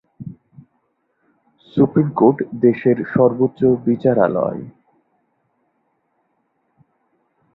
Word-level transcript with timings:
Supreme 1.75 2.07
court 2.09 2.37
দেশের 2.61 2.97
সর্বোচ্চ 3.13 3.59
বিচারালয়। 3.85 4.61